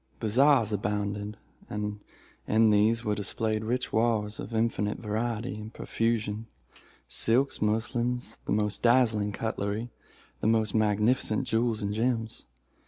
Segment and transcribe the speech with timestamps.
[0.19, 1.37] Bazaars abounded;
[1.69, 1.99] and
[2.47, 9.31] in these were displayed rich wares in infinite variety and profusion—silks, muslins, the most dazzling
[9.31, 9.91] cutlery,
[10.39, 12.45] the most magnificent jewels and gems.